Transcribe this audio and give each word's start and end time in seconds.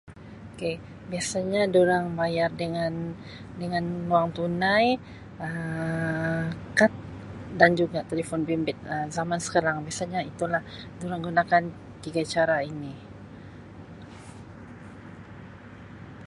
"""'kay"" 0.57 0.75
biasanya 1.11 1.61
durang 1.75 2.05
bayar 2.21 2.49
dengan-dengan 2.61 3.85
wang 4.11 4.27
tunai, 4.37 4.85
Um 5.45 6.41
kad 6.79 6.91
dan 7.59 7.71
juga 7.81 7.99
telefon 8.11 8.41
bimbit, 8.47 8.77
Um 8.93 9.07
zaman 9.17 9.39
sekarang 9.45 9.77
biasanya 9.85 10.19
itulah 10.31 10.61
durang 10.99 11.21
gunakan 11.29 11.63
tiga 12.03 12.21
cara 12.33 12.57
ini." 12.71 12.93